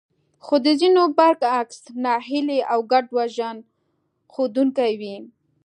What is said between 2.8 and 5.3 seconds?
ګډوډ ژوند ښودونکې وې.